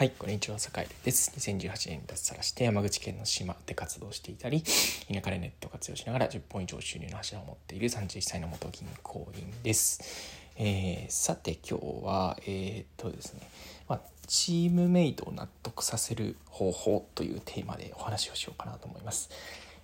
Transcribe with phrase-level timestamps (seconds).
[0.00, 1.30] はい、こんにちは、坂井です。
[1.36, 10.00] 2018年に脱サラして山口県の島で活動していたり、田舎でネット活用しながら10本以上収入の柱を持っている31歳の元銀行員です。
[10.56, 13.42] えー、さて今日は、えー、っとですね、
[13.88, 19.28] まあ、チームメイトを納得させる方法というテーマでお話をしようかなと思います。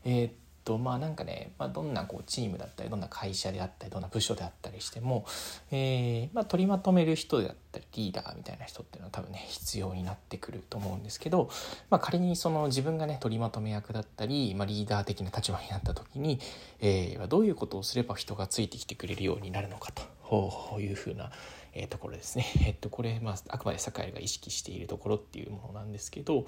[0.07, 0.31] えー、
[0.67, 5.25] とまあなんかね、まあ、どんなこうチームだったりどんな会社であったりどんな部署であったりしても、
[5.71, 11.49] えー、まあ、取りまとめる人であったりリーダーみたいな人っていうのは多分ね必要になってくると思うんですけど、
[11.89, 16.41] まあ、仮にその自分がね取りまとめ役だったり、まあ、リーダー的な立場になった時に、
[16.81, 21.31] えー、どういうことをすれば人がついてきてくれるようになるのかというふうな
[21.79, 22.47] えー、ところですね。
[22.65, 26.47] えっと、これ、まあ、あくまで酒井が意識しているところっていうものなんですけど、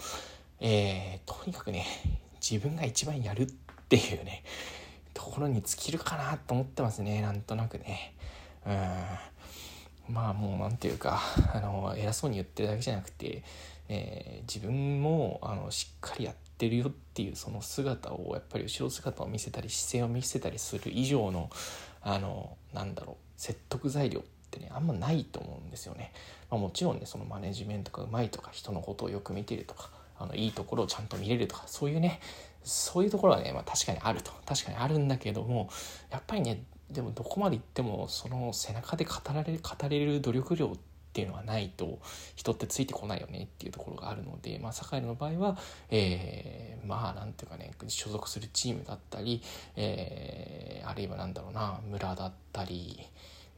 [0.59, 1.85] えー、とにかくね、
[2.41, 3.47] 自分が一番やるっ
[3.89, 4.43] っていうね
[5.15, 8.15] ところに尽きるかなと思ってますねなんとなくね
[8.67, 8.71] う
[10.11, 11.21] んまあもう何ていうか
[11.55, 13.43] あの偉そうに言ってるだけじゃなくて、
[13.89, 21.49] えー、自分もあのしっかりやってるよっていうその姿をやっぱり後ろ姿を見せたり姿勢を見せたりする以上の
[22.03, 26.13] あのなんだろう説得材料ってねあんまないと思うんですよね。
[26.51, 32.21] まあ、もちろんねそのマネジメントがうまいとか人のことをよく見てるとかあのいいところをちゃんと見れるとかそういうね
[32.65, 34.33] そういうところはね、まあ、確かにあると。
[34.47, 35.71] 確かにあるんだけども
[36.11, 40.71] やっぱりねでもどこまでいってもその背中で語られる語れる努力量っ
[41.13, 41.99] ていうのはないと
[42.37, 45.59] 人ってついてこないよねっていうところがあるので、まあ、坂井の場合は、
[45.91, 49.43] えー、まあなんていうかね所属するチームだったり、
[49.77, 53.01] えー、あるいはなんだろうな村だったり、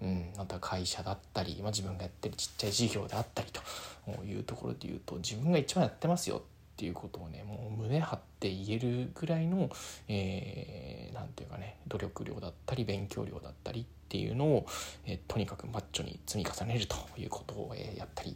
[0.03, 6.41] うん、また会社だったり、まあ、自分がやってるちっちゃい事業であったりというところで言うと自分が一番やってますよっ
[6.77, 9.69] ていうことをねもう胸張って言えるぐらいの何、
[10.09, 14.67] えー、て言うかね努力量だったり勉強量だったりっていうのを、
[15.05, 18.35] えー、とにかくマッチョに積み重ねるということを、えー、やったり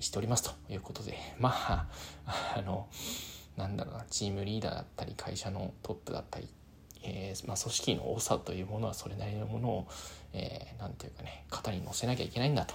[0.00, 1.86] しておりますということでまあ
[2.56, 2.88] あの
[3.58, 6.48] なんだろうなチームリーダーだったり会社のトップだったり
[7.02, 9.88] えーまあ、組織の多さというものはそれなりのものを
[10.32, 12.74] 何、えー、て言うかね肩に乗せなきゃいけないんだと。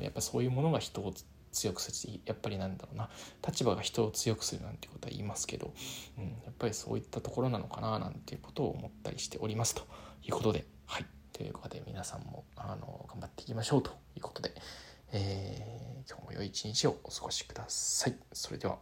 [0.00, 1.12] やっぱそういうものが人を
[1.52, 3.08] 強くするやっぱりなんだろうな。
[3.46, 5.72] 立場が人を強くするなんてことは言いますけど、
[6.18, 9.82] うん、やっぱりそういったところなのかななんていうことを思ったりしておりますと
[10.22, 10.64] いうことで。
[10.86, 11.06] はい。
[11.32, 14.52] ということで皆さんもあの頑張っていきましょうということで、
[15.12, 18.16] えー、今日も良い一日をお過ごしください。
[18.32, 18.78] それでは。